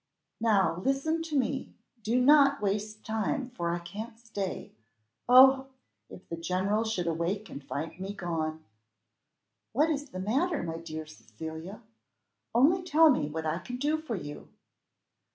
"Now 0.39 0.77
listen 0.79 1.21
to 1.21 1.37
me 1.37 1.75
do 2.01 2.19
not 2.19 2.59
waste 2.59 3.05
time, 3.05 3.51
for 3.51 3.69
I 3.69 3.77
can't 3.77 4.17
stay. 4.17 4.71
Oh! 5.29 5.67
if 6.09 6.27
the 6.27 6.37
general 6.37 6.83
should 6.85 7.05
awake 7.05 7.51
and 7.51 7.63
find 7.63 7.99
me 7.99 8.11
gone." 8.15 8.63
"What 9.73 9.91
is 9.91 10.09
the 10.09 10.17
matter, 10.19 10.63
my 10.63 10.77
dear 10.79 11.05
Cecilia? 11.05 11.83
Only 12.55 12.81
tell 12.81 13.11
me 13.11 13.29
what 13.29 13.45
I 13.45 13.59
can 13.59 13.75
do 13.77 13.99
for 13.99 14.15
you." 14.15 14.47